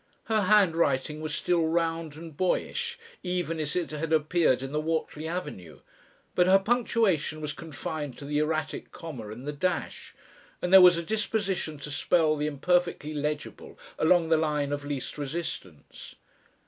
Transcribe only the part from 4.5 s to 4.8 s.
in